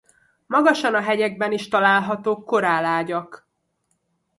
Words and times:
Magasan 0.47 0.95
a 0.95 1.01
hegyekben 1.01 1.51
is 1.51 1.67
találhatók 1.67 2.45
korál 2.45 2.85
ágyak. 2.85 3.47